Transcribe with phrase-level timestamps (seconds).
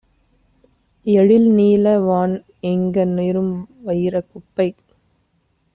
[1.05, 4.69] எழில்நீல வான்எங்க ணும்வயிரக் குப்பை!